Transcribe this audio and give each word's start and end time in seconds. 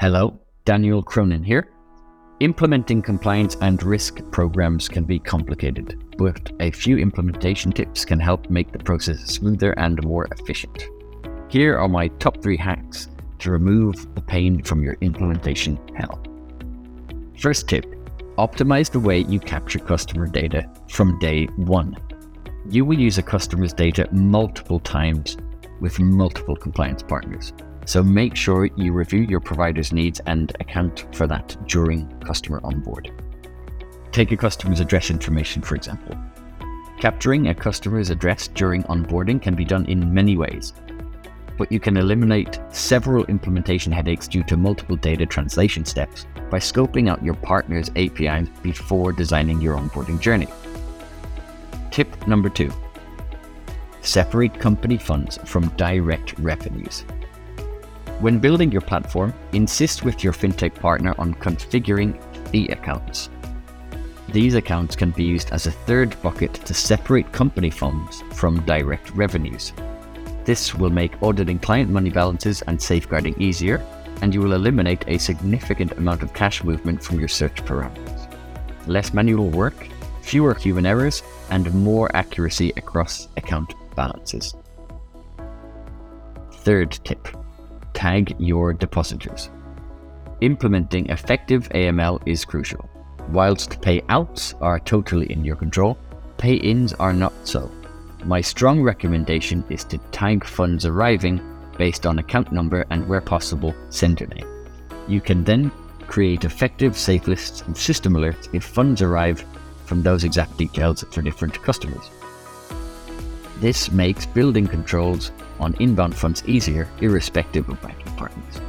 Hello, 0.00 0.38
Daniel 0.64 1.02
Cronin 1.02 1.42
here. 1.42 1.72
Implementing 2.38 3.02
compliance 3.02 3.56
and 3.62 3.82
risk 3.82 4.20
programs 4.30 4.88
can 4.88 5.02
be 5.02 5.18
complicated, 5.18 6.00
but 6.16 6.52
a 6.60 6.70
few 6.70 6.98
implementation 6.98 7.72
tips 7.72 8.04
can 8.04 8.20
help 8.20 8.48
make 8.48 8.70
the 8.70 8.78
process 8.78 9.18
smoother 9.24 9.72
and 9.72 10.00
more 10.04 10.28
efficient. 10.30 10.84
Here 11.48 11.76
are 11.76 11.88
my 11.88 12.06
top 12.20 12.40
three 12.40 12.56
hacks 12.56 13.08
to 13.40 13.50
remove 13.50 14.14
the 14.14 14.22
pain 14.22 14.62
from 14.62 14.84
your 14.84 14.96
implementation 15.00 15.76
hell. 15.96 16.22
First 17.36 17.68
tip 17.68 17.84
optimize 18.36 18.92
the 18.92 19.00
way 19.00 19.24
you 19.28 19.40
capture 19.40 19.80
customer 19.80 20.28
data 20.28 20.70
from 20.90 21.18
day 21.18 21.46
one. 21.56 21.96
You 22.70 22.84
will 22.84 23.00
use 23.00 23.18
a 23.18 23.22
customer's 23.22 23.72
data 23.72 24.08
multiple 24.12 24.78
times 24.78 25.36
with 25.80 25.98
multiple 25.98 26.54
compliance 26.54 27.02
partners. 27.02 27.52
So 27.88 28.02
make 28.02 28.36
sure 28.36 28.66
you 28.76 28.92
review 28.92 29.22
your 29.22 29.40
provider's 29.40 29.94
needs 29.94 30.20
and 30.26 30.54
account 30.60 31.06
for 31.16 31.26
that 31.26 31.56
during 31.66 32.06
customer 32.20 32.60
onboarding. 32.60 33.18
Take 34.12 34.30
a 34.30 34.36
customer's 34.36 34.80
address 34.80 35.08
information, 35.08 35.62
for 35.62 35.74
example. 35.74 36.14
Capturing 37.00 37.48
a 37.48 37.54
customer's 37.54 38.10
address 38.10 38.48
during 38.48 38.82
onboarding 38.82 39.40
can 39.40 39.54
be 39.54 39.64
done 39.64 39.86
in 39.86 40.12
many 40.12 40.36
ways, 40.36 40.74
but 41.56 41.72
you 41.72 41.80
can 41.80 41.96
eliminate 41.96 42.60
several 42.68 43.24
implementation 43.24 43.90
headaches 43.90 44.28
due 44.28 44.42
to 44.42 44.58
multiple 44.58 44.96
data 44.96 45.24
translation 45.24 45.86
steps 45.86 46.26
by 46.50 46.58
scoping 46.58 47.08
out 47.08 47.24
your 47.24 47.36
partner's 47.36 47.90
APIs 47.96 48.50
before 48.62 49.12
designing 49.12 49.62
your 49.62 49.78
onboarding 49.78 50.20
journey. 50.20 50.48
Tip 51.90 52.28
number 52.28 52.50
two 52.50 52.70
separate 54.02 54.60
company 54.60 54.98
funds 54.98 55.38
from 55.46 55.68
direct 55.76 56.38
revenues. 56.38 57.06
When 58.20 58.40
building 58.40 58.72
your 58.72 58.80
platform, 58.80 59.32
insist 59.52 60.02
with 60.02 60.24
your 60.24 60.32
fintech 60.32 60.74
partner 60.74 61.14
on 61.18 61.34
configuring 61.34 62.20
fee 62.48 62.66
accounts. 62.66 63.30
These 64.32 64.56
accounts 64.56 64.96
can 64.96 65.12
be 65.12 65.22
used 65.22 65.52
as 65.52 65.68
a 65.68 65.70
third 65.70 66.20
bucket 66.20 66.52
to 66.54 66.74
separate 66.74 67.30
company 67.30 67.70
funds 67.70 68.24
from 68.32 68.64
direct 68.66 69.10
revenues. 69.10 69.72
This 70.44 70.74
will 70.74 70.90
make 70.90 71.22
auditing 71.22 71.60
client 71.60 71.90
money 71.90 72.10
balances 72.10 72.60
and 72.62 72.82
safeguarding 72.82 73.40
easier, 73.40 73.86
and 74.20 74.34
you 74.34 74.40
will 74.40 74.54
eliminate 74.54 75.04
a 75.06 75.18
significant 75.18 75.92
amount 75.92 76.24
of 76.24 76.34
cash 76.34 76.64
movement 76.64 77.00
from 77.00 77.20
your 77.20 77.28
search 77.28 77.64
parameters. 77.64 78.28
Less 78.88 79.14
manual 79.14 79.48
work, 79.48 79.86
fewer 80.22 80.54
human 80.54 80.86
errors, 80.86 81.22
and 81.50 81.72
more 81.72 82.10
accuracy 82.16 82.72
across 82.76 83.28
account 83.36 83.74
balances. 83.94 84.56
Third 86.50 86.98
tip 87.04 87.28
tag 87.98 88.32
your 88.38 88.72
depositors. 88.72 89.50
Implementing 90.40 91.10
effective 91.10 91.68
AML 91.70 92.22
is 92.26 92.44
crucial. 92.44 92.88
Whilst 93.32 93.80
payouts 93.80 94.54
are 94.62 94.78
totally 94.78 95.26
in 95.32 95.44
your 95.44 95.56
control, 95.56 95.98
pay 96.36 96.54
ins 96.54 96.92
are 96.92 97.12
not 97.12 97.32
so. 97.42 97.68
My 98.24 98.40
strong 98.40 98.80
recommendation 98.82 99.64
is 99.68 99.82
to 99.86 99.98
tag 100.12 100.44
funds 100.44 100.86
arriving 100.86 101.40
based 101.76 102.06
on 102.06 102.20
account 102.20 102.52
number 102.52 102.86
and, 102.90 103.08
where 103.08 103.20
possible, 103.20 103.74
sender 103.90 104.28
name. 104.28 104.46
You 105.08 105.20
can 105.20 105.42
then 105.42 105.72
create 106.06 106.44
effective 106.44 106.96
safe 106.96 107.26
lists 107.26 107.62
and 107.62 107.76
system 107.76 108.12
alerts 108.12 108.48
if 108.54 108.62
funds 108.62 109.02
arrive 109.02 109.44
from 109.86 110.04
those 110.04 110.22
exact 110.22 110.56
details 110.56 111.04
for 111.10 111.20
different 111.20 111.60
customers. 111.64 112.10
This 113.60 113.90
makes 113.90 114.24
building 114.24 114.68
controls 114.68 115.32
on 115.58 115.74
inbound 115.80 116.14
funds 116.14 116.44
easier, 116.46 116.88
irrespective 117.00 117.68
of 117.68 117.82
banking 117.82 118.14
partners. 118.14 118.60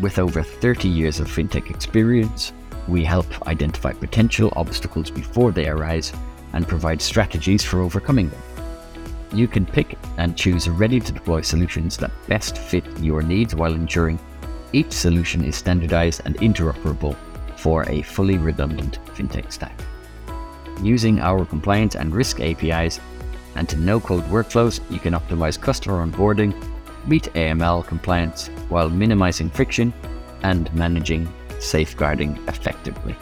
With 0.00 0.18
over 0.18 0.42
30 0.42 0.88
years 0.88 1.20
of 1.20 1.28
fintech 1.28 1.70
experience, 1.70 2.54
we 2.88 3.04
help 3.04 3.26
identify 3.46 3.92
potential 3.92 4.52
obstacles 4.56 5.10
before 5.10 5.52
they 5.52 5.68
arise 5.68 6.12
and 6.54 6.66
provide 6.66 7.02
strategies 7.02 7.62
for 7.62 7.80
overcoming 7.80 8.30
them. 8.30 8.42
You 9.34 9.48
can 9.48 9.66
pick 9.66 9.98
and 10.16 10.36
choose 10.36 10.68
ready 10.68 11.00
to 11.00 11.12
deploy 11.12 11.42
solutions 11.42 11.98
that 11.98 12.12
best 12.26 12.56
fit 12.56 12.84
your 13.00 13.20
needs 13.20 13.54
while 13.54 13.74
ensuring 13.74 14.18
each 14.72 14.92
solution 14.92 15.44
is 15.44 15.56
standardized 15.56 16.22
and 16.24 16.36
interoperable 16.38 17.16
for 17.56 17.88
a 17.88 18.02
fully 18.02 18.38
redundant 18.38 18.98
fintech 19.14 19.52
stack. 19.52 19.78
Using 20.82 21.20
our 21.20 21.44
compliance 21.44 21.96
and 21.96 22.14
risk 22.14 22.40
APIs, 22.40 22.98
and 23.56 23.68
to 23.68 23.76
no 23.76 24.00
code 24.00 24.24
workflows, 24.24 24.80
you 24.90 24.98
can 24.98 25.14
optimize 25.14 25.60
customer 25.60 26.06
onboarding, 26.06 26.54
meet 27.06 27.24
AML 27.34 27.86
compliance 27.86 28.48
while 28.68 28.88
minimizing 28.88 29.50
friction 29.50 29.92
and 30.42 30.72
managing 30.74 31.32
safeguarding 31.58 32.38
effectively. 32.48 33.16